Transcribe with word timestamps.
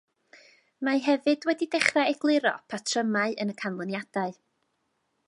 Mae 0.87 1.01
hefyd 1.07 1.45
wedi 1.49 1.67
dechrau 1.75 2.07
egluro 2.13 2.55
patrymau 2.75 3.39
yn 3.45 3.55
y 3.55 3.59
canlyniadau 3.63 4.35